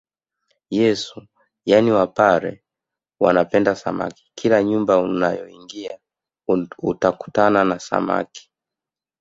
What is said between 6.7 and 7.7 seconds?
utakutana